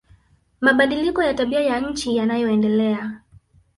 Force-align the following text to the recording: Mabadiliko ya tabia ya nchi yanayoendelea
Mabadiliko 0.61 1.23
ya 1.23 1.33
tabia 1.33 1.59
ya 1.59 1.79
nchi 1.79 2.15
yanayoendelea 2.15 3.21